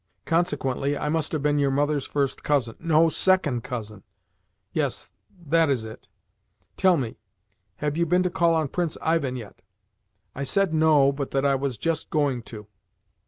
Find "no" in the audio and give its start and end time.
2.79-3.07, 10.73-11.11